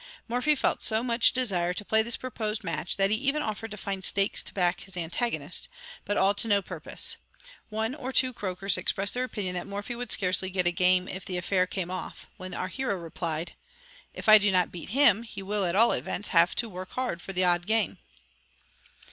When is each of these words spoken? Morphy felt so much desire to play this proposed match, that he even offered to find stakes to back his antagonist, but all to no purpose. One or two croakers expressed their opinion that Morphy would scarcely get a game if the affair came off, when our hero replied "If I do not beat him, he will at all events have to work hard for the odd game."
Morphy 0.27 0.55
felt 0.55 0.81
so 0.81 1.03
much 1.03 1.31
desire 1.31 1.75
to 1.75 1.85
play 1.85 2.01
this 2.01 2.17
proposed 2.17 2.63
match, 2.63 2.97
that 2.97 3.11
he 3.11 3.15
even 3.15 3.43
offered 3.43 3.69
to 3.69 3.77
find 3.77 4.03
stakes 4.03 4.43
to 4.43 4.51
back 4.51 4.79
his 4.79 4.97
antagonist, 4.97 5.69
but 6.05 6.17
all 6.17 6.33
to 6.33 6.47
no 6.47 6.59
purpose. 6.59 7.17
One 7.69 7.93
or 7.93 8.11
two 8.11 8.33
croakers 8.33 8.79
expressed 8.79 9.13
their 9.13 9.23
opinion 9.25 9.53
that 9.53 9.67
Morphy 9.67 9.93
would 9.95 10.11
scarcely 10.11 10.49
get 10.49 10.65
a 10.65 10.71
game 10.71 11.07
if 11.07 11.23
the 11.23 11.37
affair 11.37 11.67
came 11.67 11.91
off, 11.91 12.27
when 12.37 12.55
our 12.55 12.67
hero 12.69 12.95
replied 12.95 13.53
"If 14.11 14.27
I 14.27 14.39
do 14.39 14.51
not 14.51 14.71
beat 14.71 14.89
him, 14.89 15.21
he 15.21 15.43
will 15.43 15.65
at 15.65 15.75
all 15.75 15.91
events 15.91 16.29
have 16.29 16.55
to 16.55 16.67
work 16.67 16.93
hard 16.93 17.21
for 17.21 17.31
the 17.31 17.43
odd 17.43 17.67
game." 17.67 17.99